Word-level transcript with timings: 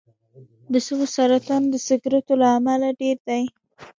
د 0.71 0.73
سږو 0.85 1.07
سرطان 1.15 1.61
د 1.69 1.75
سګرټو 1.87 2.33
له 2.41 2.47
امله 2.57 2.87
ډېر 3.01 3.17
دی. 3.27 3.43